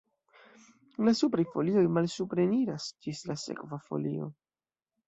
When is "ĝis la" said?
3.05-3.41